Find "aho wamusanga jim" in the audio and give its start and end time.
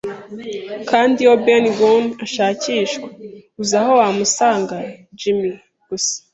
3.81-5.39